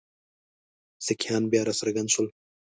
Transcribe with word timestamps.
سیکهان 1.05 1.43
بیا 1.51 1.63
را 1.67 1.73
څرګند 1.79 2.09
شول. 2.13 2.27